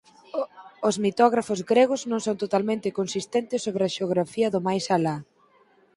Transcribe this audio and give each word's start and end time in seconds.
Os 0.87 0.95
mitógrafos 1.05 1.59
gregos 1.71 2.01
non 2.11 2.19
son 2.25 2.35
totalmente 2.43 2.95
consistentes 2.99 3.63
sobre 3.65 3.83
a 3.85 3.93
xeografía 3.95 4.51
do 4.53 4.59
máis 4.67 4.85
alá. 4.95 5.17